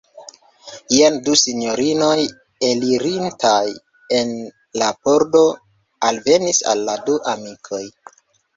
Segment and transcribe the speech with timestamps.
[0.93, 2.15] Jen du sinjorinoj
[2.69, 3.61] elirintaj
[4.21, 4.33] el
[4.85, 5.45] la pordo
[6.11, 7.85] alvenis al la du amikoj.